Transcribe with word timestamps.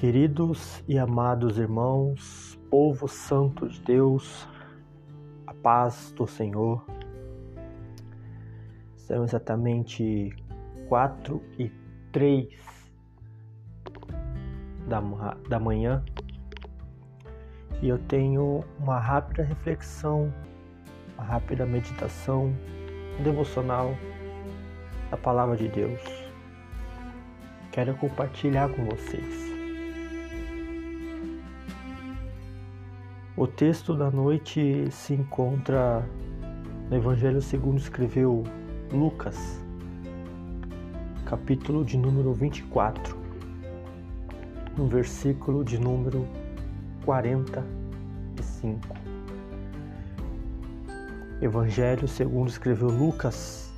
Queridos 0.00 0.82
e 0.88 0.98
amados 0.98 1.58
irmãos, 1.58 2.58
povo 2.70 3.06
santo 3.06 3.68
de 3.68 3.78
Deus, 3.82 4.48
a 5.46 5.52
paz 5.52 6.10
do 6.16 6.26
Senhor. 6.26 6.82
São 8.96 9.22
exatamente 9.22 10.34
quatro 10.88 11.42
e 11.58 11.70
três 12.10 12.48
da, 14.88 15.02
da 15.50 15.60
manhã 15.60 16.02
e 17.82 17.90
eu 17.90 17.98
tenho 17.98 18.64
uma 18.78 18.98
rápida 18.98 19.42
reflexão, 19.42 20.32
uma 21.12 21.24
rápida 21.24 21.66
meditação 21.66 22.54
devocional 23.22 23.94
da 25.10 25.18
palavra 25.18 25.58
de 25.58 25.68
Deus. 25.68 26.00
Quero 27.70 27.94
compartilhar 27.98 28.70
com 28.70 28.86
vocês. 28.86 29.49
O 33.40 33.46
texto 33.46 33.96
da 33.96 34.10
noite 34.10 34.90
se 34.90 35.14
encontra 35.14 36.06
no 36.90 36.94
Evangelho 36.94 37.40
segundo 37.40 37.78
escreveu 37.78 38.44
Lucas, 38.92 39.58
capítulo 41.24 41.82
de 41.82 41.96
número 41.96 42.34
24, 42.34 43.16
no 44.76 44.86
versículo 44.88 45.64
de 45.64 45.78
número 45.78 46.28
45. 47.06 48.86
Evangelho 51.40 52.06
segundo 52.06 52.50
escreveu 52.50 52.90
Lucas, 52.90 53.72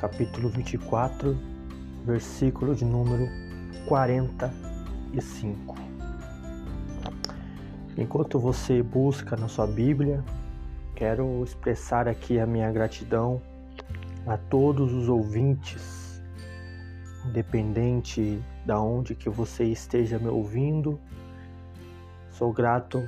capítulo 0.00 0.48
24, 0.48 1.38
versículo 2.04 2.74
de 2.74 2.84
número 2.84 3.28
45. 3.86 5.85
Enquanto 7.98 8.38
você 8.38 8.82
busca 8.82 9.36
na 9.36 9.48
sua 9.48 9.66
Bíblia, 9.66 10.22
quero 10.94 11.42
expressar 11.42 12.06
aqui 12.06 12.38
a 12.38 12.46
minha 12.46 12.70
gratidão 12.70 13.40
a 14.26 14.36
todos 14.36 14.92
os 14.92 15.08
ouvintes, 15.08 16.22
independente 17.24 18.38
da 18.66 18.78
onde 18.78 19.14
que 19.14 19.30
você 19.30 19.64
esteja 19.64 20.18
me 20.18 20.28
ouvindo. 20.28 21.00
Sou 22.32 22.52
grato 22.52 23.02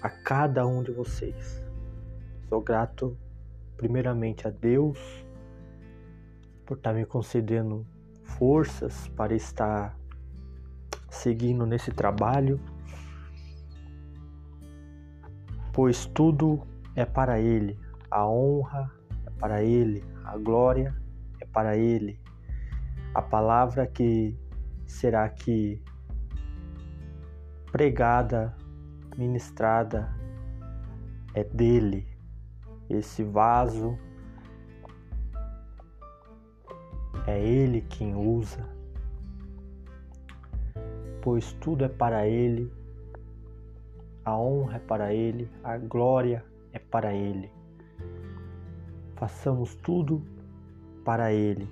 a 0.00 0.08
cada 0.08 0.64
um 0.64 0.80
de 0.80 0.92
vocês. 0.92 1.60
Sou 2.48 2.60
grato 2.60 3.18
primeiramente 3.76 4.46
a 4.46 4.50
Deus 4.50 4.98
por 6.64 6.76
estar 6.76 6.92
me 6.92 7.04
concedendo 7.04 7.84
forças 8.22 9.08
para 9.08 9.34
estar 9.34 9.98
seguindo 11.08 11.66
nesse 11.66 11.90
trabalho 11.90 12.60
pois 15.72 16.06
tudo 16.06 16.66
é 16.96 17.04
para 17.04 17.38
Ele, 17.38 17.78
a 18.10 18.26
honra 18.26 18.90
é 19.26 19.30
para 19.38 19.62
Ele, 19.62 20.04
a 20.24 20.36
glória 20.36 20.94
é 21.40 21.46
para 21.46 21.76
Ele. 21.76 22.20
A 23.14 23.22
palavra 23.22 23.86
que 23.86 24.36
será 24.86 25.24
aqui 25.24 25.82
pregada, 27.70 28.54
ministrada, 29.16 30.12
é 31.34 31.44
dele. 31.44 32.06
Esse 32.88 33.22
vaso 33.22 33.96
é 37.26 37.40
Ele 37.40 37.82
quem 37.82 38.14
usa, 38.14 38.68
pois 41.22 41.52
tudo 41.54 41.84
é 41.84 41.88
para 41.88 42.26
Ele 42.26 42.79
a 44.30 44.38
honra 44.38 44.76
é 44.76 44.78
para 44.78 45.12
Ele, 45.12 45.50
a 45.64 45.76
glória 45.76 46.44
é 46.72 46.78
para 46.78 47.12
Ele. 47.12 47.50
Façamos 49.16 49.74
tudo 49.74 50.22
para 51.04 51.32
Ele. 51.32 51.68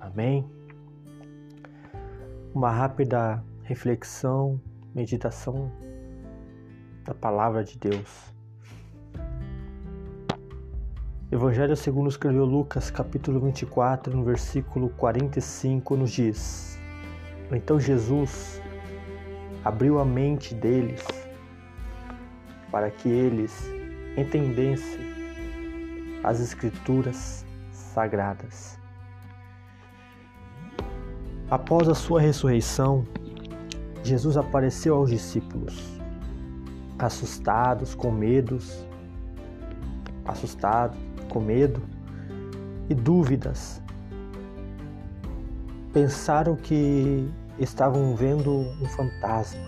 Amém? 0.00 0.44
Uma 2.54 2.70
rápida 2.70 3.44
reflexão, 3.64 4.58
meditação 4.94 5.70
da 7.04 7.14
palavra 7.14 7.62
de 7.62 7.78
Deus. 7.78 8.32
Evangelho 11.30 11.76
segundo 11.76 12.08
escreveu 12.08 12.44
Lucas, 12.44 12.90
capítulo 12.90 13.40
24, 13.40 14.16
no 14.16 14.24
versículo 14.24 14.88
45, 14.90 15.96
nos 15.96 16.12
diz: 16.12 16.78
Então 17.50 17.78
Jesus, 17.78 18.62
abriu 19.64 19.98
a 19.98 20.04
mente 20.04 20.54
deles 20.54 21.02
para 22.70 22.90
que 22.90 23.08
eles 23.08 23.64
entendessem 24.16 25.00
as 26.22 26.40
Escrituras 26.40 27.44
sagradas. 27.72 28.78
Após 31.50 31.88
a 31.88 31.94
sua 31.94 32.20
ressurreição, 32.20 33.06
Jesus 34.02 34.36
apareceu 34.36 34.96
aos 34.96 35.10
discípulos, 35.10 36.00
assustados, 36.98 37.94
com 37.94 38.10
medos, 38.10 38.86
assustados, 40.24 40.98
com 41.28 41.40
medo 41.40 41.82
e 42.88 42.94
dúvidas. 42.94 43.80
Pensaram 45.92 46.56
que 46.56 47.30
estavam 47.58 48.14
vendo 48.14 48.50
um 48.52 48.86
fantasma. 48.86 49.60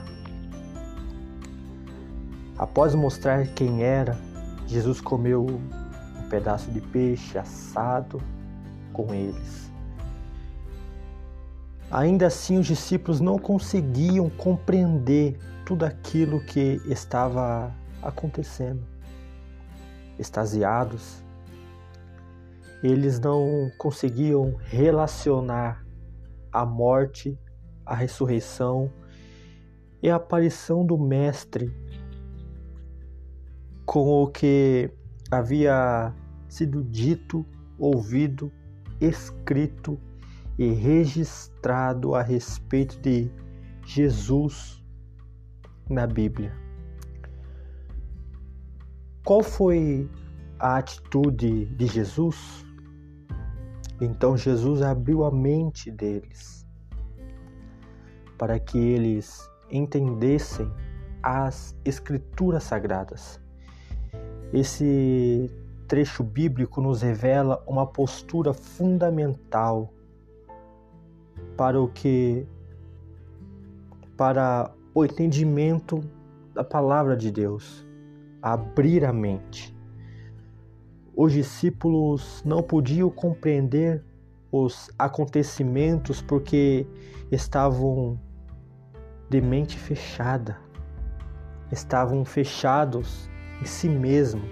Após 2.58 2.94
mostrar 2.94 3.46
quem 3.48 3.82
era, 3.82 4.18
Jesus 4.66 5.00
comeu 5.00 5.46
um 5.46 6.28
pedaço 6.28 6.70
de 6.70 6.80
peixe 6.80 7.38
assado 7.38 8.20
com 8.92 9.12
eles. 9.14 9.70
Ainda 11.90 12.26
assim, 12.26 12.58
os 12.58 12.66
discípulos 12.66 13.20
não 13.20 13.38
conseguiam 13.38 14.28
compreender 14.28 15.38
tudo 15.64 15.84
aquilo 15.84 16.40
que 16.40 16.80
estava 16.86 17.72
acontecendo. 18.02 18.82
Extasiados, 20.18 21.22
eles 22.82 23.20
não 23.20 23.70
conseguiam 23.78 24.56
relacionar 24.64 25.84
a 26.52 26.64
morte 26.64 27.38
a 27.86 27.94
ressurreição 27.94 28.92
e 30.02 30.10
a 30.10 30.16
aparição 30.16 30.84
do 30.84 30.98
Mestre 30.98 31.72
com 33.86 34.24
o 34.24 34.26
que 34.26 34.90
havia 35.30 36.12
sido 36.48 36.82
dito, 36.82 37.46
ouvido, 37.78 38.52
escrito 39.00 39.98
e 40.58 40.72
registrado 40.72 42.14
a 42.14 42.22
respeito 42.22 43.00
de 43.00 43.30
Jesus 43.86 44.82
na 45.88 46.06
Bíblia. 46.06 46.52
Qual 49.24 49.42
foi 49.42 50.10
a 50.58 50.78
atitude 50.78 51.66
de 51.66 51.86
Jesus? 51.86 52.66
Então 54.00 54.36
Jesus 54.36 54.82
abriu 54.82 55.24
a 55.24 55.30
mente 55.30 55.90
deles 55.90 56.65
para 58.38 58.58
que 58.58 58.78
eles 58.78 59.48
entendessem 59.70 60.70
as 61.22 61.76
Escrituras 61.84 62.64
Sagradas. 62.64 63.40
Esse 64.52 65.50
trecho 65.88 66.22
bíblico 66.22 66.80
nos 66.80 67.02
revela 67.02 67.62
uma 67.66 67.86
postura 67.86 68.52
fundamental 68.52 69.92
para 71.56 71.80
o 71.80 71.88
que 71.88 72.46
para 74.16 74.72
o 74.94 75.04
entendimento 75.04 76.02
da 76.54 76.64
palavra 76.64 77.14
de 77.16 77.30
Deus, 77.30 77.86
abrir 78.40 79.04
a 79.04 79.12
mente. 79.12 79.76
Os 81.14 81.32
discípulos 81.32 82.42
não 82.44 82.62
podiam 82.62 83.10
compreender 83.10 84.02
os 84.50 84.90
acontecimentos 84.98 86.22
porque 86.22 86.86
estavam 87.30 88.18
de 89.28 89.40
mente 89.40 89.78
fechada, 89.78 90.58
estavam 91.72 92.24
fechados 92.24 93.28
em 93.60 93.64
si 93.64 93.88
mesmos, 93.88 94.48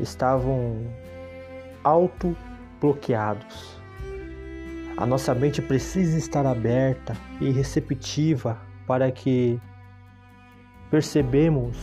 estavam 0.00 0.76
auto-bloqueados. 1.82 3.80
A 4.96 5.06
nossa 5.06 5.34
mente 5.34 5.60
precisa 5.60 6.16
estar 6.16 6.46
aberta 6.46 7.16
e 7.40 7.50
receptiva 7.50 8.60
para 8.86 9.10
que 9.10 9.60
percebemos 10.90 11.76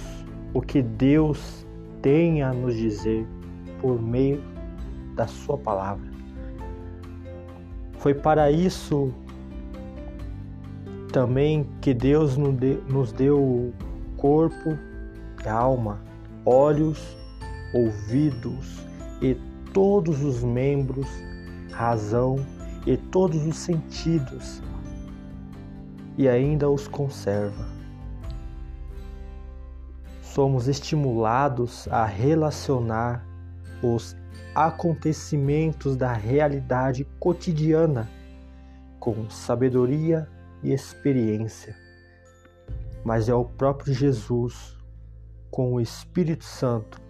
o 0.53 0.61
que 0.61 0.81
Deus 0.81 1.65
tem 2.01 2.43
a 2.43 2.53
nos 2.53 2.75
dizer 2.75 3.25
por 3.81 4.01
meio 4.01 4.41
da 5.15 5.27
Sua 5.27 5.57
palavra. 5.57 6.07
Foi 7.97 8.13
para 8.13 8.49
isso 8.51 9.13
também 11.11 11.67
que 11.81 11.93
Deus 11.93 12.37
nos 12.37 13.11
deu 13.11 13.73
corpo, 14.17 14.77
alma, 15.45 15.99
olhos, 16.45 17.17
ouvidos 17.73 18.83
e 19.21 19.35
todos 19.73 20.23
os 20.23 20.43
membros, 20.43 21.07
razão 21.71 22.37
e 22.85 22.95
todos 22.97 23.45
os 23.45 23.55
sentidos, 23.55 24.61
e 26.17 26.27
ainda 26.27 26.69
os 26.69 26.87
conserva. 26.87 27.67
Somos 30.21 30.67
estimulados 30.67 31.87
a 31.89 32.05
relacionar 32.05 33.25
os 33.81 34.15
acontecimentos 34.53 35.95
da 35.95 36.13
realidade 36.13 37.05
cotidiana 37.19 38.09
com 38.99 39.29
sabedoria 39.29 40.27
e 40.63 40.71
experiência. 40.71 41.75
Mas 43.03 43.29
é 43.29 43.33
o 43.33 43.45
próprio 43.45 43.93
Jesus, 43.93 44.77
com 45.49 45.73
o 45.73 45.81
Espírito 45.81 46.43
Santo, 46.43 47.01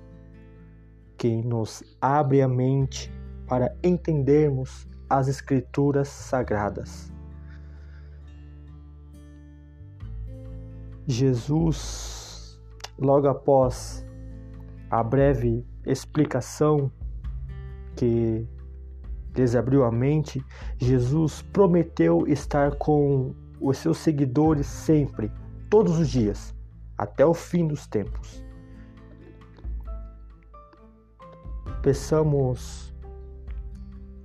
quem 1.18 1.44
nos 1.44 1.84
abre 2.00 2.42
a 2.42 2.48
mente 2.48 3.12
para 3.48 3.75
entendermos 3.84 4.88
as 5.10 5.28
Escrituras 5.28 6.07
sagradas. 6.07 7.12
Jesus, 11.07 12.62
logo 12.98 13.28
após 13.28 14.06
a 14.92 15.04
breve 15.04 15.66
explicação 15.86 16.92
que 17.95 18.48
lhes 19.36 19.56
abriu 19.56 19.84
a 19.84 19.92
mente, 19.92 20.44
Jesus 20.78 21.42
prometeu 21.42 22.28
estar 22.28 22.76
com 22.76 23.34
os 23.60 23.78
seus 23.78 23.98
seguidores 23.98 24.66
sempre, 24.68 25.31
todos 25.70 26.00
os 26.00 26.10
dias, 26.10 26.54
até 26.98 27.26
o 27.26 27.34
fim 27.34 27.68
dos 27.68 27.88
tempos. 27.88 28.44
Peçamos 31.81 32.94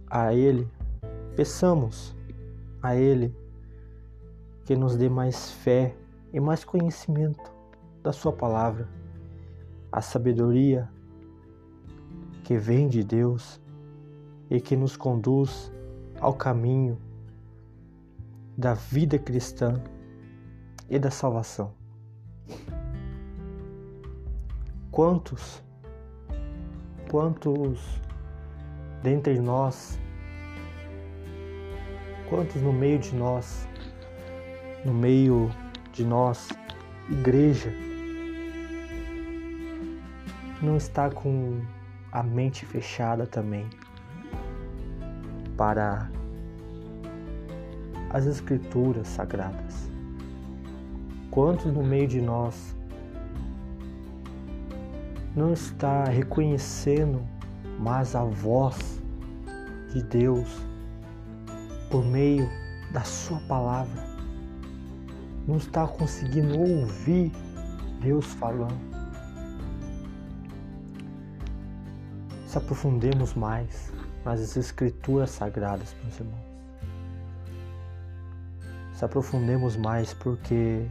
a 0.08 0.34
Ele, 0.34 0.68
peçamos 1.36 2.14
a 2.82 2.96
Ele 2.96 3.34
que 4.64 4.74
nos 4.74 4.96
dê 4.96 5.08
mais 5.08 5.50
fé 5.50 5.94
e 6.32 6.40
mais 6.40 6.64
conhecimento 6.64 7.52
da 8.02 8.12
Sua 8.12 8.32
palavra, 8.32 8.88
a 9.92 10.00
sabedoria 10.00 10.88
que 12.42 12.58
vem 12.58 12.88
de 12.88 13.02
Deus 13.02 13.60
e 14.50 14.60
que 14.60 14.76
nos 14.76 14.96
conduz 14.96 15.72
ao 16.20 16.34
caminho 16.34 16.98
da 18.56 18.74
vida 18.74 19.18
cristã 19.18 19.82
e 20.88 20.98
da 20.98 21.10
salvação. 21.10 21.72
Quantos, 24.90 25.62
quantos 27.10 27.80
dentre 29.02 29.40
nós, 29.40 29.98
quantos 32.28 32.62
no 32.62 32.72
meio 32.72 32.98
de 32.98 33.14
nós, 33.14 33.68
no 34.84 34.94
meio 34.94 35.50
de 35.92 36.04
nós, 36.04 36.48
igreja, 37.10 37.72
não 40.62 40.76
está 40.76 41.10
com 41.10 41.60
a 42.12 42.22
mente 42.22 42.64
fechada 42.64 43.26
também 43.26 43.68
para 45.56 46.10
as 48.10 48.26
Escrituras 48.26 49.08
sagradas. 49.08 49.90
Quantos 51.30 51.66
no 51.66 51.82
meio 51.82 52.06
de 52.06 52.20
nós 52.20 52.76
não 55.34 55.52
está 55.52 56.04
reconhecendo 56.04 57.20
mais 57.80 58.14
a 58.14 58.22
voz 58.22 59.02
de 59.92 60.02
Deus 60.02 60.48
por 61.90 62.04
meio 62.04 62.48
da 62.92 63.02
Sua 63.02 63.40
palavra? 63.48 64.04
Não 65.46 65.56
está 65.56 65.86
conseguindo 65.86 66.58
ouvir 66.58 67.32
Deus 68.00 68.26
falando? 68.34 68.94
Se 72.46 72.58
aprofundemos 72.58 73.34
mais 73.34 73.92
nas 74.24 74.56
Escrituras 74.56 75.30
Sagradas, 75.30 75.94
meus 76.02 76.18
irmãos. 76.18 76.54
Se 78.94 79.04
aprofundemos 79.04 79.76
mais 79.76 80.14
porque 80.14 80.88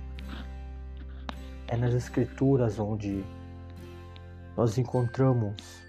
é 1.67 1.75
nas 1.75 1.93
Escrituras 1.93 2.77
onde 2.77 3.23
nós 4.55 4.77
encontramos 4.77 5.83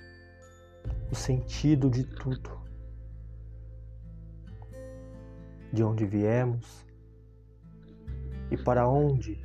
o 1.11 1.15
sentido 1.15 1.91
de 1.91 2.05
tudo. 2.05 2.51
De 5.71 5.83
onde 5.83 6.07
viemos 6.07 6.87
e 8.51 8.57
para 8.57 8.89
onde 8.89 9.45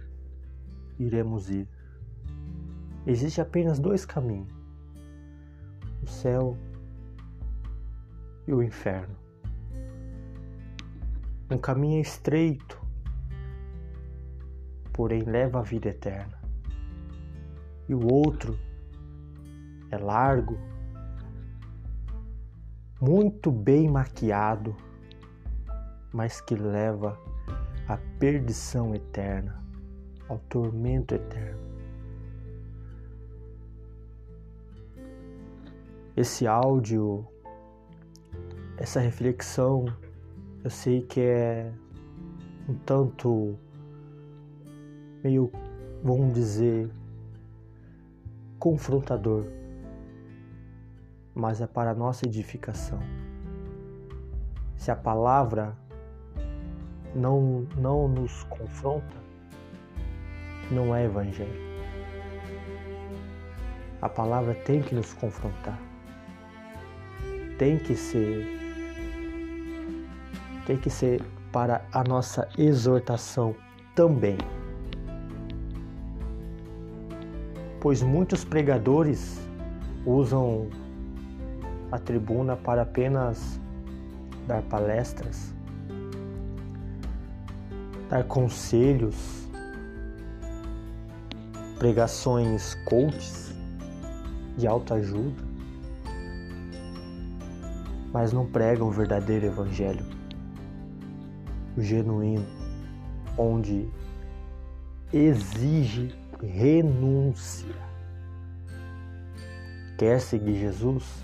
iremos 0.98 1.50
ir. 1.50 1.68
Existe 3.06 3.42
apenas 3.42 3.80
dois 3.80 4.06
caminhos: 4.06 4.54
o 6.04 6.08
céu 6.08 6.56
e 8.50 8.54
o 8.54 8.64
inferno. 8.64 9.16
Um 11.52 11.58
caminho 11.60 12.02
estreito, 12.02 12.82
porém 14.92 15.22
leva 15.22 15.60
à 15.60 15.62
vida 15.62 15.90
eterna. 15.90 16.40
E 17.88 17.94
o 17.94 18.12
outro 18.12 18.58
é 19.92 19.98
largo, 20.00 20.58
muito 23.00 23.52
bem 23.52 23.88
maquiado, 23.88 24.76
mas 26.12 26.42
que 26.42 26.56
leva 26.56 27.20
à 27.88 27.98
perdição 28.18 28.96
eterna, 28.96 29.64
ao 30.28 30.40
tormento 30.40 31.14
eterno. 31.14 31.70
Esse 36.18 36.48
áudio 36.48 37.28
essa 38.80 39.02
reflexão 39.02 39.86
eu 40.64 40.70
sei 40.70 41.02
que 41.02 41.22
é 41.22 41.72
um 42.68 42.74
tanto 42.86 43.58
meio, 45.24 45.52
vamos 46.04 46.34
dizer, 46.34 46.90
confrontador, 48.58 49.46
mas 51.34 51.62
é 51.62 51.68
para 51.68 51.94
nossa 51.94 52.26
edificação. 52.26 53.00
Se 54.76 54.92
a 54.92 54.96
palavra 54.96 55.78
não, 57.16 57.68
não 57.78 58.08
nos 58.08 58.44
confronta, 58.44 59.18
não 60.70 60.94
é 60.94 61.06
evangelho. 61.06 61.70
A 64.02 64.10
palavra 64.10 64.54
tem 64.54 64.82
que 64.82 64.94
nos 64.94 65.14
confrontar, 65.14 65.80
tem 67.58 67.78
que 67.78 67.96
ser 67.96 68.69
tem 70.70 70.78
que 70.78 70.90
ser 70.92 71.24
para 71.52 71.84
a 71.92 72.04
nossa 72.04 72.48
exortação 72.56 73.56
também. 73.96 74.38
Pois 77.82 78.04
muitos 78.04 78.46
pregadores 78.46 79.40
usam 80.06 80.70
a 81.92 81.98
tribuna 81.98 82.56
para 82.56 82.84
apenas 82.84 83.60
dar 84.46 84.62
palestras, 84.62 85.56
dar 88.08 88.24
conselhos, 88.26 89.50
pregações 91.80 92.76
coaches 92.86 93.56
de 94.56 94.68
autoajuda, 94.68 95.44
mas 98.14 98.32
não 98.32 98.46
pregam 98.46 98.88
o 98.88 98.92
verdadeiro 98.92 99.48
evangelho 99.48 100.19
genuíno, 101.82 102.46
onde 103.38 103.90
exige 105.14 106.14
renúncia. 106.42 107.76
Quer 109.98 110.22
seguir 110.22 110.56
Jesus? 110.56 111.24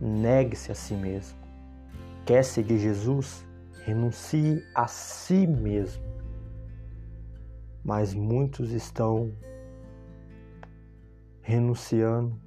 Negue-se 0.00 0.70
a 0.70 0.74
si 0.74 0.94
mesmo. 0.94 1.38
Quer 2.24 2.44
seguir 2.44 2.78
Jesus? 2.78 3.44
Renuncie 3.84 4.64
a 4.74 4.86
si 4.86 5.46
mesmo. 5.46 6.04
Mas 7.84 8.14
muitos 8.14 8.70
estão 8.70 9.32
renunciando 11.40 12.40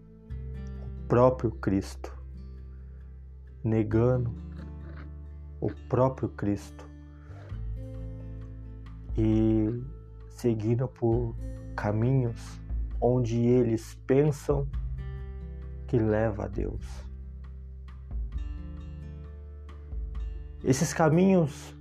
o 1.03 1.07
próprio 1.07 1.51
Cristo, 1.51 2.17
negando 3.61 4.33
o 5.59 5.69
próprio 5.89 6.29
Cristo 6.29 6.94
e 9.17 9.83
seguindo 10.29 10.87
por 10.87 11.35
caminhos 11.75 12.61
onde 12.99 13.39
eles 13.39 13.95
pensam 14.07 14.67
que 15.87 15.97
leva 15.97 16.45
a 16.45 16.47
Deus. 16.47 17.05
Esses 20.63 20.93
caminhos, 20.93 21.75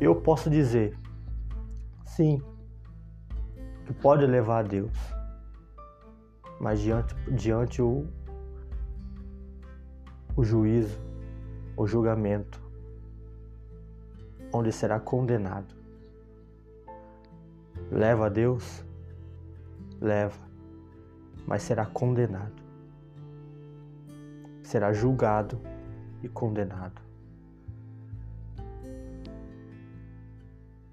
eu 0.00 0.16
posso 0.16 0.48
dizer, 0.48 0.96
sim, 2.06 2.42
que 3.84 3.92
pode 3.92 4.24
levar 4.26 4.60
a 4.60 4.68
Deus, 4.68 4.96
mas 6.58 6.80
diante, 6.80 7.14
diante 7.30 7.82
o, 7.82 8.06
o 10.34 10.42
juízo, 10.42 10.98
o 11.76 11.86
julgamento, 11.86 12.62
onde 14.52 14.72
será 14.72 14.98
condenado. 14.98 15.79
Leva 17.90 18.26
a 18.26 18.28
Deus? 18.28 18.84
Leva, 20.00 20.38
mas 21.46 21.62
será 21.62 21.84
condenado. 21.84 22.62
Será 24.62 24.92
julgado 24.92 25.60
e 26.22 26.28
condenado. 26.28 27.02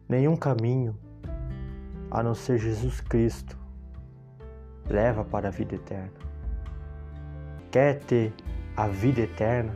Nenhum 0.10 0.36
caminho, 0.36 0.98
a 2.10 2.24
não 2.24 2.34
ser 2.34 2.58
Jesus 2.58 3.02
Cristo, 3.02 3.58
leva 4.90 5.24
para 5.24 5.50
a 5.50 5.52
vida 5.52 5.76
eterna. 5.76 6.14
Quer 7.72 8.00
ter 8.06 8.34
a 8.76 8.88
vida 8.88 9.22
eterna? 9.22 9.76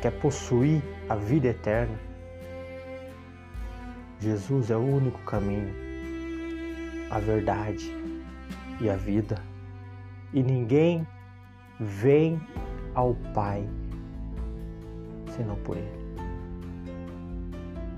Quer 0.00 0.12
possuir 0.20 0.82
a 1.08 1.16
vida 1.16 1.48
eterna? 1.48 1.98
Jesus 4.20 4.70
é 4.70 4.76
o 4.76 4.80
único 4.80 5.18
caminho, 5.24 5.74
a 7.14 7.20
verdade 7.20 7.92
e 8.80 8.90
a 8.90 8.96
vida. 8.96 9.40
E 10.32 10.42
ninguém 10.42 11.06
vem 11.78 12.40
ao 12.92 13.14
Pai 13.32 13.64
senão 15.36 15.54
por 15.56 15.76
Ele. 15.76 16.04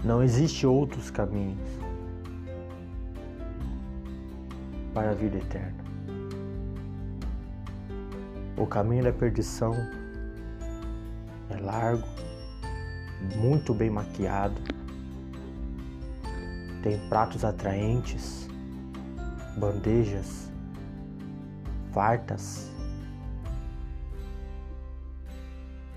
Não 0.05 0.23
existe 0.23 0.67
outros 0.67 1.11
caminhos 1.11 1.67
para 4.93 5.13
a 5.13 5.15
vida 5.15 5.39
eterna. 5.39 5.85
O 8.59 8.67
caminho 8.67 9.05
da 9.05 9.13
perdição 9.13 9.73
é 11.49 11.57
largo, 11.59 12.07
muito 13.35 13.73
bem 13.73 13.89
maquiado, 13.89 14.61
tem 16.83 16.99
pratos 17.09 17.45
atraentes, 17.45 18.46
bandejas 19.57 20.53
fartas, 21.93 22.71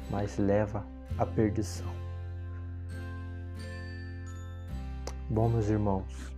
mas 0.10 0.38
leva 0.38 0.86
à 1.18 1.26
perdição. 1.26 1.92
Bom, 5.30 5.50
meus 5.50 5.68
irmãos, 5.70 6.32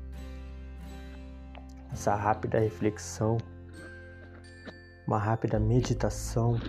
essa 1.91 2.15
rápida 2.15 2.59
reflexão, 2.59 3.37
uma 5.05 5.19
rápida 5.19 5.59
meditação 5.59 6.59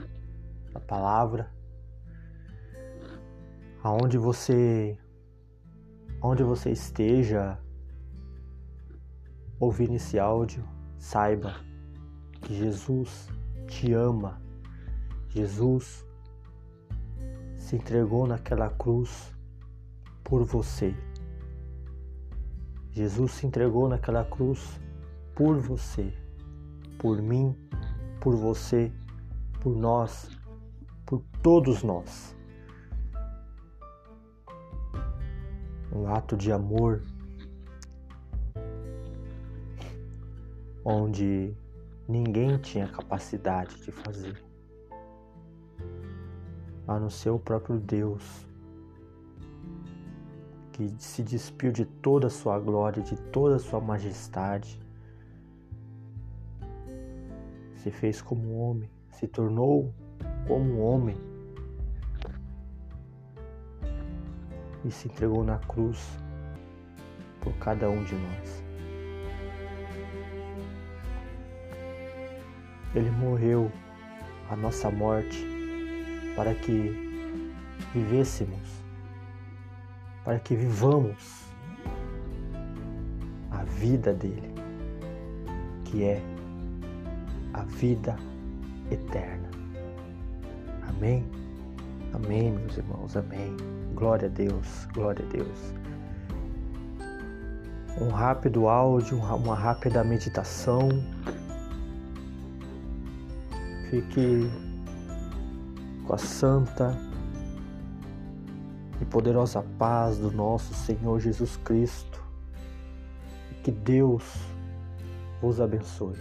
da 0.70 0.80
palavra, 0.80 1.50
aonde 3.82 4.18
você, 4.18 4.98
onde 6.20 6.42
você 6.42 6.70
esteja 6.70 7.58
ouvindo 9.62 9.94
esse 9.94 10.18
áudio, 10.18 10.64
saiba 10.98 11.54
que 12.40 12.52
Jesus 12.52 13.28
te 13.68 13.92
ama. 13.92 14.42
Jesus 15.28 16.04
se 17.56 17.76
entregou 17.76 18.26
naquela 18.26 18.70
cruz 18.70 19.32
por 20.24 20.42
você. 20.42 20.92
Jesus 22.90 23.30
se 23.30 23.46
entregou 23.46 23.88
naquela 23.88 24.24
cruz 24.24 24.80
por 25.32 25.56
você, 25.60 26.12
por 26.98 27.22
mim, 27.22 27.56
por 28.20 28.34
você, 28.34 28.92
por 29.60 29.76
nós, 29.76 30.28
por 31.06 31.22
todos 31.40 31.84
nós. 31.84 32.36
Um 35.92 36.12
ato 36.12 36.36
de 36.36 36.50
amor 36.50 37.00
onde 40.84 41.54
ninguém 42.08 42.58
tinha 42.58 42.88
capacidade 42.88 43.80
de 43.82 43.92
fazer, 43.92 44.42
a 46.86 46.98
não 46.98 47.08
ser 47.08 47.30
o 47.30 47.38
próprio 47.38 47.78
Deus, 47.78 48.46
que 50.72 50.92
se 50.98 51.22
despiu 51.22 51.70
de 51.70 51.84
toda 51.84 52.26
a 52.26 52.30
sua 52.30 52.58
glória, 52.58 53.02
de 53.02 53.16
toda 53.30 53.56
a 53.56 53.58
sua 53.58 53.80
majestade, 53.80 54.80
se 57.76 57.90
fez 57.90 58.22
como 58.22 58.58
homem, 58.58 58.88
se 59.10 59.26
tornou 59.26 59.92
como 60.46 60.80
homem 60.80 61.16
e 64.84 64.90
se 64.90 65.08
entregou 65.08 65.44
na 65.44 65.58
cruz 65.58 66.18
por 67.40 67.52
cada 67.54 67.88
um 67.90 68.02
de 68.04 68.14
nós. 68.14 68.71
Ele 72.94 73.10
morreu 73.10 73.70
a 74.50 74.56
nossa 74.56 74.90
morte 74.90 75.46
para 76.36 76.54
que 76.54 77.12
vivêssemos, 77.94 78.60
para 80.24 80.38
que 80.38 80.54
vivamos 80.54 81.44
a 83.50 83.64
vida 83.64 84.12
dele, 84.12 84.54
que 85.84 86.04
é 86.04 86.20
a 87.54 87.62
vida 87.62 88.16
eterna. 88.90 89.50
Amém? 90.88 91.24
Amém, 92.14 92.52
meus 92.52 92.76
irmãos, 92.76 93.16
amém. 93.16 93.56
Glória 93.94 94.28
a 94.28 94.30
Deus, 94.30 94.86
glória 94.92 95.24
a 95.24 95.28
Deus. 95.28 95.74
Um 98.00 98.08
rápido 98.08 98.68
áudio, 98.68 99.18
uma 99.18 99.54
rápida 99.54 100.04
meditação 100.04 100.88
Fique 103.92 104.50
com 106.06 106.14
a 106.14 106.16
santa 106.16 106.98
e 108.98 109.04
poderosa 109.04 109.62
paz 109.78 110.16
do 110.16 110.30
nosso 110.30 110.72
Senhor 110.72 111.20
Jesus 111.20 111.58
Cristo. 111.58 112.24
Que 113.62 113.70
Deus 113.70 114.24
vos 115.42 115.60
abençoe. 115.60 116.16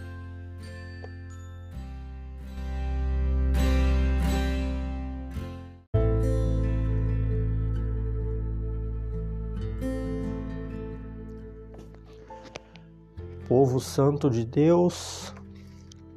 Povo 13.48 13.80
Santo 13.80 14.30
de 14.30 14.44
Deus, 14.44 15.34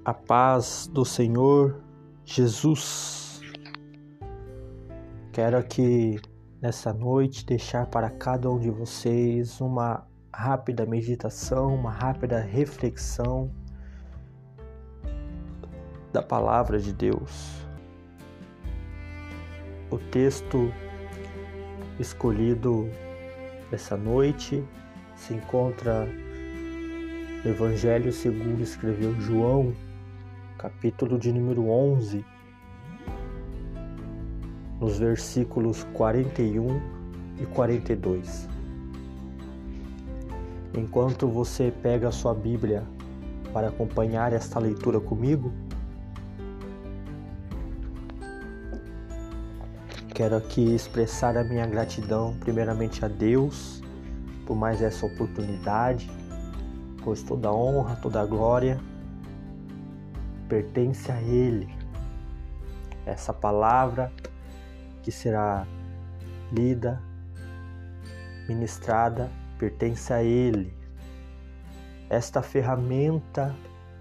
a 0.04 0.12
paz 0.12 0.86
do 0.92 1.02
Senhor 1.02 1.80
Jesus. 2.26 3.40
Quero 5.32 5.56
aqui 5.56 6.20
nessa 6.60 6.92
noite 6.92 7.46
deixar 7.46 7.86
para 7.86 8.10
cada 8.10 8.50
um 8.50 8.58
de 8.58 8.70
vocês 8.70 9.62
uma 9.62 10.06
rápida 10.30 10.84
meditação, 10.84 11.74
uma 11.74 11.90
rápida 11.90 12.38
reflexão 12.38 13.50
da 16.12 16.22
palavra 16.22 16.78
de 16.78 16.92
Deus. 16.92 17.66
O 19.90 19.96
texto 19.96 20.70
escolhido 21.98 22.90
essa 23.72 23.96
noite 23.96 24.62
se 25.16 25.32
encontra 25.32 26.06
no 27.42 27.50
Evangelho 27.50 28.12
segundo 28.12 28.62
escreveu 28.62 29.18
João, 29.20 29.74
capítulo 30.58 31.18
de 31.18 31.32
número 31.32 31.68
11, 31.68 32.24
nos 34.80 34.98
versículos 34.98 35.84
41 35.92 36.80
e 37.40 37.46
42. 37.46 38.48
Enquanto 40.76 41.28
você 41.28 41.72
pega 41.82 42.08
a 42.08 42.12
sua 42.12 42.34
Bíblia 42.34 42.84
para 43.52 43.68
acompanhar 43.68 44.32
esta 44.32 44.58
leitura 44.58 45.00
comigo, 45.00 45.52
quero 50.14 50.36
aqui 50.36 50.74
expressar 50.74 51.36
a 51.36 51.44
minha 51.44 51.66
gratidão, 51.66 52.36
primeiramente 52.40 53.04
a 53.04 53.08
Deus, 53.08 53.82
por 54.46 54.56
mais 54.56 54.80
essa 54.82 55.06
oportunidade, 55.06 56.10
pois 57.02 57.22
toda 57.22 57.52
honra, 57.52 57.96
toda 57.96 58.24
glória 58.24 58.80
pertence 60.54 61.10
a 61.10 61.20
Ele. 61.20 61.68
Essa 63.04 63.32
palavra 63.32 64.12
que 65.02 65.10
será 65.10 65.66
lida, 66.52 67.02
ministrada, 68.46 69.28
pertence 69.58 70.12
a 70.12 70.22
Ele. 70.22 70.72
Esta 72.08 72.40
ferramenta 72.40 73.52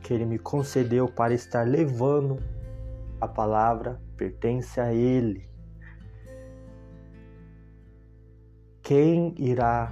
que 0.03 0.13
Ele 0.13 0.25
me 0.25 0.37
concedeu 0.37 1.07
para 1.07 1.33
estar 1.33 1.67
levando 1.67 2.37
a 3.19 3.27
palavra 3.27 3.99
pertence 4.15 4.79
a 4.79 4.93
Ele. 4.93 5.49
Quem 8.83 9.33
irá 9.39 9.91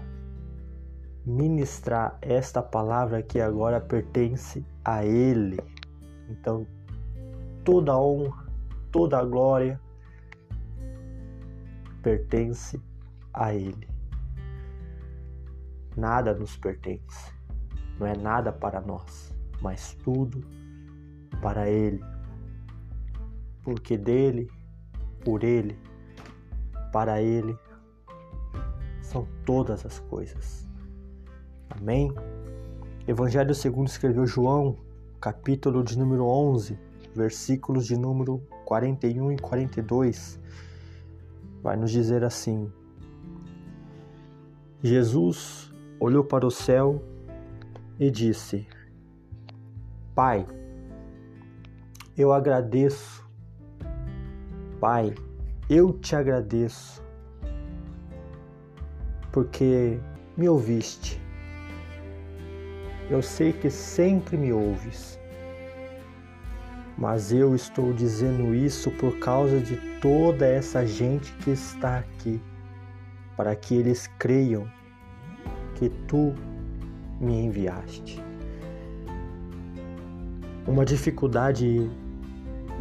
ministrar 1.26 2.20
esta 2.22 2.62
palavra 2.62 3.24
que 3.24 3.42
agora 3.42 3.82
pertence 3.82 4.64
a 4.86 5.04
Ele? 5.04 5.58
Então, 6.32 6.66
toda 7.66 7.98
honra, 7.98 8.48
toda 8.90 9.24
glória 9.26 9.80
pertence 12.02 12.82
a 13.34 13.54
Ele. 13.54 13.88
Nada 15.96 16.34
nos 16.34 16.56
pertence, 16.56 17.34
não 18.00 18.08
é 18.08 18.16
nada 18.16 18.52
para 18.52 18.80
nós, 18.80 19.36
mas 19.62 19.94
tudo 20.04 20.42
para 21.42 21.70
Ele. 21.70 22.02
Porque 23.62 23.98
dele, 23.98 24.50
por 25.24 25.44
Ele, 25.44 25.78
para 26.94 27.22
Ele 27.22 27.58
são 29.02 29.28
todas 29.46 29.86
as 29.86 30.00
coisas. 30.00 30.66
Amém? 31.70 32.14
Evangelho 33.06 33.54
segundo 33.54 33.88
escreveu 33.88 34.26
João, 34.26 34.78
capítulo 35.22 35.84
de 35.84 36.00
número 36.00 36.26
11, 36.26 36.80
versículos 37.14 37.86
de 37.86 37.96
número 37.96 38.42
41 38.66 39.34
e 39.34 39.38
42 39.38 40.40
vai 41.62 41.78
nos 41.78 41.92
dizer 41.92 42.24
assim: 42.24 42.72
Jesus 44.82 45.72
olhou 46.00 46.24
para 46.24 46.48
o 46.48 46.50
céu 46.50 47.04
e 48.00 48.10
disse: 48.10 48.68
Pai, 50.16 50.48
eu 52.18 52.34
agradeço, 52.34 53.24
Pai, 54.80 55.14
eu 55.70 55.94
te 56.00 56.16
agradeço, 56.16 57.00
porque 59.32 60.00
me 60.36 60.50
ouviste. 60.50 61.22
Eu 63.12 63.22
sei 63.22 63.54
que 63.54 63.70
sempre 63.70 64.36
me 64.38 64.52
ouves 64.52 65.22
mas 67.02 67.34
eu 67.34 67.56
estou 67.56 67.92
dizendo 67.92 68.54
isso 68.54 68.92
por 68.92 69.18
causa 69.18 69.60
de 69.60 69.76
toda 70.00 70.46
essa 70.46 70.86
gente 70.86 71.34
que 71.38 71.50
está 71.50 71.98
aqui, 71.98 72.40
para 73.36 73.56
que 73.56 73.74
eles 73.74 74.06
creiam 74.20 74.68
que 75.74 75.90
tu 76.08 76.36
me 77.20 77.46
enviaste. 77.46 78.24
Uma 80.68 80.86
dificuldade 80.86 81.90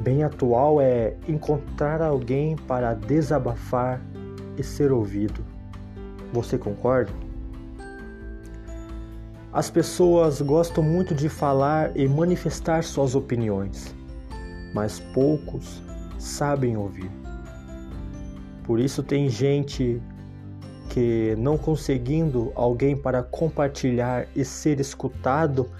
bem 0.00 0.22
atual 0.22 0.82
é 0.82 1.16
encontrar 1.26 2.02
alguém 2.02 2.56
para 2.56 2.92
desabafar 2.92 4.02
e 4.58 4.62
ser 4.62 4.92
ouvido. 4.92 5.42
Você 6.34 6.58
concorda? 6.58 7.29
As 9.52 9.71
pessoas 9.71 10.41
gostam 10.41 10.82
muito 10.82 11.15
de 11.15 11.28
falar 11.28 11.97
e 11.97 12.06
manifestar 12.06 12.84
suas 12.84 13.15
opiniões 13.15 13.95
mas 14.73 15.00
poucos 15.00 15.82
sabem 16.19 16.76
ouvir. 16.76 17.10
Por 18.65 18.78
isso 18.78 19.02
tem 19.02 19.28
gente 19.28 20.00
que 20.91 21.34
não 21.36 21.56
conseguindo 21.56 22.52
alguém 22.54 22.97
para 22.97 23.23
compartilhar 23.23 24.26
e 24.34 24.45
ser 24.45 24.80
escutado, 24.80 25.71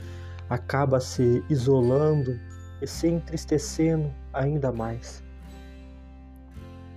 acaba 0.49 1.01
se 1.01 1.43
isolando 1.49 2.39
e 2.81 2.87
se 2.87 3.09
entristecendo 3.09 4.11
ainda 4.33 4.73
mais. 4.73 5.23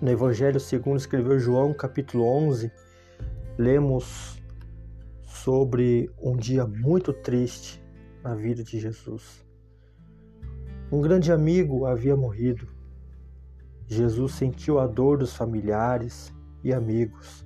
No 0.02 0.10
Evangelho 0.12 0.60
segundo 0.60 0.98
escreveu 0.98 1.40
João, 1.40 1.74
capítulo 1.74 2.26
11, 2.26 2.72
lemos 3.58 4.33
sobre 5.44 6.10
um 6.22 6.38
dia 6.38 6.66
muito 6.66 7.12
triste 7.12 7.84
na 8.24 8.34
vida 8.34 8.64
de 8.64 8.80
Jesus. 8.80 9.46
Um 10.90 11.02
grande 11.02 11.34
amigo 11.34 11.86
havia 11.86 12.16
morrido. 12.16 12.66
Jesus 13.86 14.36
sentiu 14.36 14.80
a 14.80 14.88
dor 14.88 15.18
dos 15.18 15.36
familiares 15.36 16.34
e 16.64 16.72
amigos. 16.72 17.46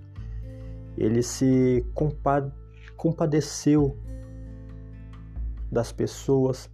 Ele 0.96 1.24
se 1.24 1.84
compadeceu 2.96 3.98
das 5.72 5.92
pessoas 5.92 6.70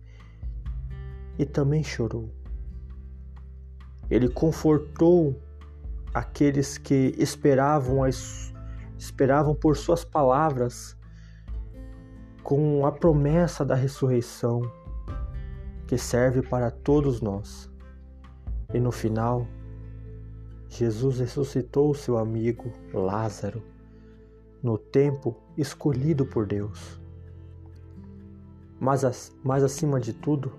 e 1.40 1.46
também 1.46 1.86
chorou. 1.86 2.30
Ele 4.10 4.28
confortou 4.28 5.42
aqueles 6.14 6.78
que 6.78 7.16
esperavam, 7.18 8.04
as, 8.04 8.54
esperavam 8.98 9.56
por 9.56 9.78
suas 9.78 10.04
palavras 10.04 10.98
com 12.44 12.86
a 12.86 12.92
promessa 12.92 13.64
da 13.64 13.74
ressurreição 13.74 14.62
que 15.88 15.98
serve 15.98 16.42
para 16.42 16.70
todos 16.70 17.22
nós. 17.22 17.72
E 18.74 18.80
no 18.80 18.92
final, 18.92 19.48
Jesus 20.68 21.20
ressuscitou 21.20 21.94
seu 21.94 22.18
amigo 22.18 22.72
Lázaro 22.94 23.64
no 24.62 24.78
tempo 24.78 25.38
escolhido 25.58 26.26
por 26.26 26.46
Deus. 26.46 27.00
Mas, 28.80 29.32
mas 29.44 29.64
acima 29.64 30.00
de 30.00 30.14
tudo, 30.14 30.52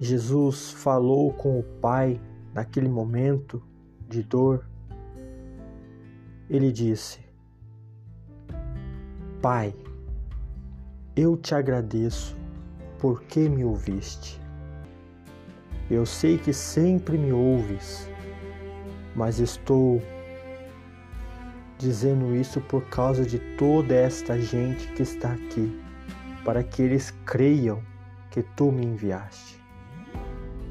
Jesus 0.00 0.70
falou 0.70 1.32
com 1.32 1.58
o 1.58 1.62
Pai 1.62 2.20
naquele 2.54 2.88
momento 2.88 3.62
de 4.08 4.22
dor. 4.22 4.64
Ele 6.48 6.72
disse: 6.72 7.20
Pai, 9.42 9.74
eu 11.20 11.36
te 11.36 11.52
agradeço 11.52 12.36
por 13.00 13.24
que 13.24 13.48
me 13.48 13.64
ouviste? 13.64 14.40
Eu 15.90 16.06
sei 16.06 16.38
que 16.38 16.52
sempre 16.52 17.18
me 17.18 17.32
ouves, 17.32 18.08
mas 19.16 19.40
estou 19.40 20.00
dizendo 21.76 22.36
isso 22.36 22.60
por 22.60 22.84
causa 22.84 23.24
de 23.24 23.40
toda 23.56 23.96
esta 23.96 24.38
gente 24.40 24.86
que 24.92 25.02
está 25.02 25.32
aqui, 25.32 25.80
para 26.44 26.62
que 26.62 26.82
eles 26.82 27.10
creiam 27.24 27.82
que 28.30 28.42
tu 28.54 28.70
me 28.70 28.86
enviaste. 28.86 29.60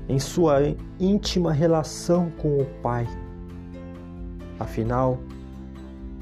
Em 0.07 0.17
sua 0.17 0.61
íntima 0.97 1.51
relação 1.51 2.31
com 2.37 2.61
o 2.61 2.65
Pai. 2.81 3.05
Afinal, 4.57 5.19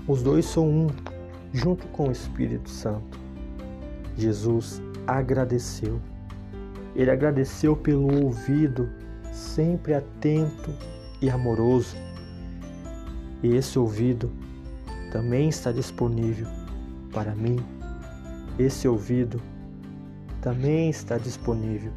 os 0.07 0.23
dois 0.23 0.45
são 0.45 0.67
um, 0.67 0.87
junto 1.53 1.85
com 1.89 2.07
o 2.07 2.11
Espírito 2.11 2.71
Santo. 2.71 3.24
Jesus 4.17 4.81
agradeceu. 5.05 5.99
Ele 6.95 7.11
agradeceu 7.11 7.75
pelo 7.75 8.23
ouvido 8.23 8.89
sempre 9.31 9.93
atento 9.93 10.73
e 11.21 11.29
amoroso. 11.29 11.95
E 13.43 13.55
esse 13.55 13.77
ouvido 13.77 14.31
também 15.11 15.49
está 15.49 15.71
disponível 15.71 16.47
para 17.11 17.35
mim. 17.35 17.57
Esse 18.57 18.87
ouvido 18.87 19.41
também 20.41 20.89
está 20.89 21.17
disponível 21.17 21.91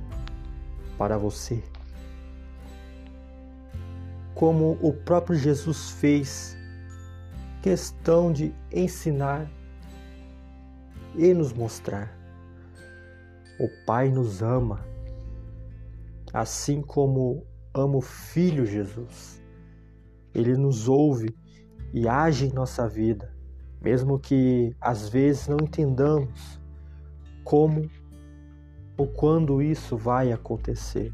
para 0.97 1.17
você. 1.17 1.63
Como 4.35 4.79
o 4.81 4.93
próprio 4.93 5.37
Jesus 5.37 5.91
fez 5.91 6.57
questão 7.63 8.33
de 8.33 8.53
ensinar 8.73 9.49
e 11.15 11.33
nos 11.35 11.53
mostrar. 11.53 12.17
O 13.59 13.69
Pai 13.85 14.09
nos 14.09 14.43
ama, 14.43 14.85
assim 16.33 16.81
como 16.81 17.45
ama 17.75 17.97
o 17.97 18.01
Filho 18.01 18.65
Jesus. 18.65 19.43
Ele 20.35 20.57
nos 20.57 20.89
ouve 20.89 21.35
e 21.93 22.07
age 22.07 22.47
em 22.47 22.53
nossa 22.53 22.89
vida, 22.89 23.35
mesmo 23.81 24.19
que 24.19 24.77
às 24.81 25.09
vezes 25.09 25.49
não 25.49 25.57
entendamos 25.61 26.61
como 27.45 27.91
ou 28.97 29.07
quando 29.07 29.63
isso 29.63 29.97
vai 29.97 30.33
acontecer. 30.33 31.13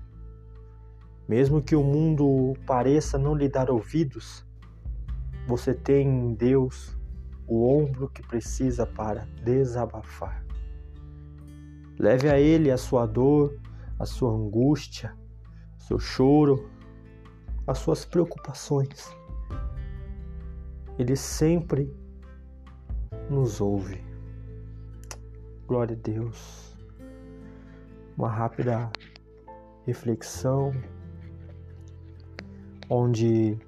Mesmo 1.28 1.62
que 1.62 1.74
o 1.76 1.82
mundo 1.82 2.54
pareça 2.66 3.16
não 3.16 3.34
lhe 3.34 3.48
dar 3.48 3.70
ouvidos, 3.70 4.44
você 5.46 5.72
tem 5.72 6.06
em 6.06 6.34
Deus 6.34 6.93
o 7.46 7.68
ombro 7.68 8.08
que 8.08 8.22
precisa 8.26 8.86
para 8.86 9.26
desabafar. 9.42 10.44
Leve 11.98 12.28
a 12.28 12.38
Ele 12.38 12.70
a 12.70 12.76
sua 12.76 13.06
dor, 13.06 13.58
a 13.98 14.04
sua 14.04 14.32
angústia, 14.32 15.16
seu 15.78 15.98
choro, 15.98 16.68
as 17.66 17.78
suas 17.78 18.04
preocupações. 18.04 19.14
Ele 20.98 21.16
sempre 21.16 21.94
nos 23.30 23.60
ouve. 23.60 24.02
Glória 25.66 25.96
a 25.96 25.98
Deus. 25.98 26.76
Uma 28.16 28.28
rápida 28.28 28.90
reflexão 29.86 30.72
onde 32.88 33.58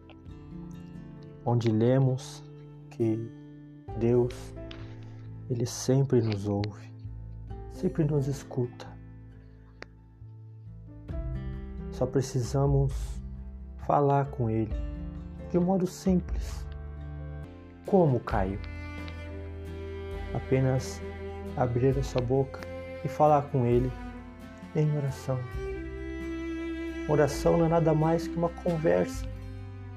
onde 1.44 1.70
lemos 1.70 2.44
que 2.90 3.30
Deus 3.96 4.54
ele 5.48 5.64
sempre 5.64 6.20
nos 6.20 6.46
ouve, 6.46 6.92
sempre 7.72 8.04
nos 8.04 8.26
escuta. 8.26 8.86
Só 11.92 12.04
precisamos 12.04 12.92
falar 13.86 14.26
com 14.26 14.50
ele 14.50 14.74
de 15.50 15.56
um 15.56 15.62
modo 15.62 15.86
simples. 15.86 16.66
Como, 17.86 18.18
Caio? 18.20 18.58
Apenas 20.34 21.00
abrir 21.56 21.96
a 21.96 22.02
sua 22.02 22.20
boca 22.20 22.60
e 23.04 23.08
falar 23.08 23.42
com 23.50 23.64
ele 23.64 23.90
em 24.74 24.94
oração. 24.96 25.38
Oração 27.08 27.56
não 27.56 27.66
é 27.66 27.68
nada 27.68 27.94
mais 27.94 28.26
que 28.26 28.36
uma 28.36 28.48
conversa, 28.48 29.24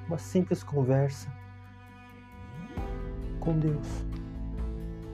uma 0.08 0.20
simples 0.20 0.62
conversa 0.62 1.39
com 3.50 3.58
Deus, 3.58 3.88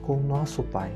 com 0.02 0.18
o 0.18 0.22
nosso 0.22 0.62
Pai. 0.62 0.94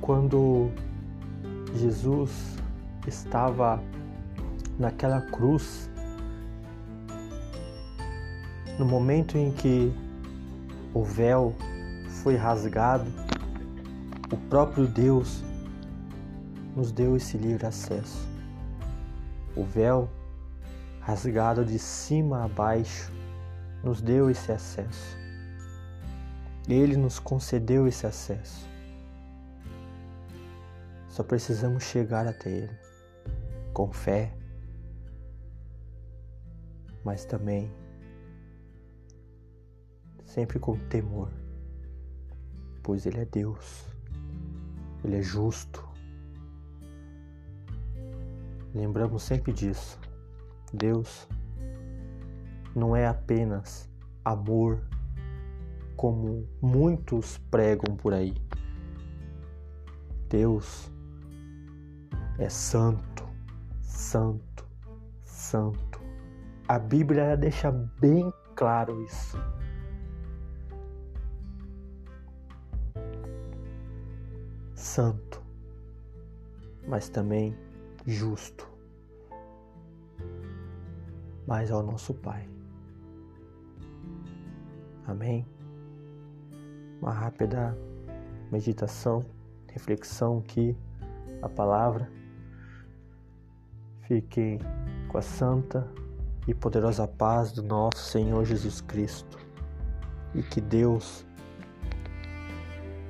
Quando 0.00 0.68
Jesus 1.76 2.56
estava 3.06 3.80
naquela 4.76 5.20
cruz, 5.20 5.88
no 8.76 8.84
momento 8.84 9.38
em 9.38 9.52
que 9.52 9.92
o 10.92 11.04
véu 11.04 11.54
foi 12.24 12.34
rasgado, 12.34 13.06
o 14.32 14.36
próprio 14.48 14.88
Deus 14.88 15.44
nos 16.74 16.90
deu 16.90 17.14
esse 17.14 17.38
livre 17.38 17.66
acesso. 17.66 18.26
O 19.56 19.62
véu 19.62 20.08
rasgado 21.06 21.64
de 21.64 21.78
cima 21.78 22.42
a 22.42 22.48
baixo 22.48 23.12
nos 23.84 24.02
deu 24.02 24.28
esse 24.28 24.50
acesso. 24.50 25.16
Ele 26.68 26.96
nos 26.96 27.20
concedeu 27.20 27.86
esse 27.86 28.04
acesso. 28.04 28.68
Só 31.08 31.22
precisamos 31.22 31.84
chegar 31.84 32.26
até 32.26 32.50
Ele 32.50 32.76
com 33.72 33.92
fé, 33.92 34.34
mas 37.04 37.24
também 37.24 37.72
sempre 40.24 40.58
com 40.58 40.76
temor, 40.88 41.30
pois 42.82 43.06
Ele 43.06 43.20
é 43.20 43.24
Deus, 43.24 43.86
Ele 45.04 45.18
é 45.18 45.22
justo. 45.22 45.88
Lembramos 48.74 49.22
sempre 49.22 49.52
disso. 49.52 50.05
Deus 50.72 51.28
não 52.74 52.94
é 52.94 53.06
apenas 53.06 53.88
amor, 54.24 54.80
como 55.96 56.46
muitos 56.60 57.38
pregam 57.50 57.96
por 57.96 58.12
aí. 58.12 58.34
Deus 60.28 60.92
é 62.38 62.48
santo, 62.48 63.24
santo, 63.80 64.66
santo. 65.22 66.00
A 66.68 66.78
Bíblia 66.78 67.36
deixa 67.36 67.70
bem 67.70 68.32
claro 68.54 69.02
isso. 69.04 69.38
Santo, 74.74 75.42
mas 76.86 77.08
também 77.08 77.56
justo, 78.06 78.68
mas 81.46 81.70
ao 81.70 81.82
nosso 81.82 82.12
Pai. 82.14 82.48
Amém? 85.06 85.46
Uma 87.00 87.12
rápida 87.12 87.76
meditação, 88.50 89.24
reflexão 89.68 90.38
aqui, 90.38 90.76
a 91.42 91.48
palavra. 91.48 92.10
Fiquem 94.02 94.58
com 95.08 95.18
a 95.18 95.22
santa 95.22 95.86
e 96.46 96.54
poderosa 96.54 97.06
paz 97.06 97.52
do 97.52 97.62
nosso 97.62 97.98
Senhor 97.98 98.44
Jesus 98.44 98.80
Cristo 98.80 99.38
e 100.34 100.42
que 100.42 100.60
Deus 100.60 101.26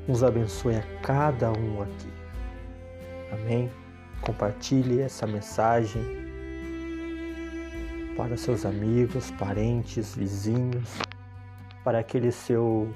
nos 0.07 0.22
abençoe 0.22 0.77
a 0.77 1.01
cada 1.01 1.51
um 1.53 1.83
aqui. 1.83 2.12
Amém? 3.33 3.70
Compartilhe 4.22 5.01
essa 5.01 5.27
mensagem 5.27 6.26
para 8.16 8.37
seus 8.37 8.64
amigos, 8.64 9.31
parentes, 9.33 10.14
vizinhos, 10.14 10.98
para 11.85 11.98
aquele 11.98 12.33
seu 12.33 12.88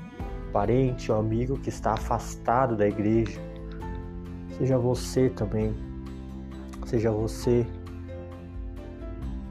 parente 0.52 1.12
ou 1.12 1.18
amigo 1.18 1.58
que 1.58 1.68
está 1.68 1.92
afastado 1.92 2.76
da 2.76 2.88
igreja. 2.88 3.40
Seja 4.56 4.78
você 4.78 5.28
também, 5.30 5.74
seja 6.86 7.10
você 7.10 7.66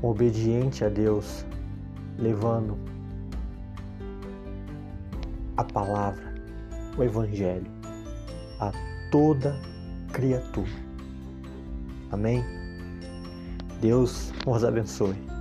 obediente 0.01 0.83
a 0.83 0.89
Deus, 0.89 1.45
levando 2.17 2.77
a 5.55 5.63
palavra, 5.63 6.33
o 6.97 7.03
Evangelho 7.03 7.79
a 8.59 8.71
toda 9.11 9.55
criatura. 10.11 10.69
Amém? 12.11 12.43
Deus 13.79 14.33
os 14.45 14.63
abençoe. 14.63 15.38